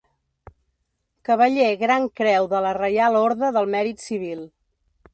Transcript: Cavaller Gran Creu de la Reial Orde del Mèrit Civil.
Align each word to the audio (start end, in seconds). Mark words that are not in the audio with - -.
Cavaller 1.29 1.69
Gran 1.83 2.09
Creu 2.21 2.51
de 2.57 2.65
la 2.69 2.75
Reial 2.81 3.21
Orde 3.23 3.55
del 3.59 3.73
Mèrit 3.79 4.07
Civil. 4.09 4.47